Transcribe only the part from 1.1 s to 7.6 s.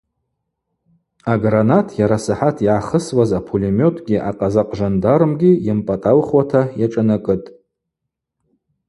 Агранат йарасахӏат йгӏахысуаз апулеметгьи акъазакъжандармгьи йымпӏатӏаухуата йашӏанакӏытӏ.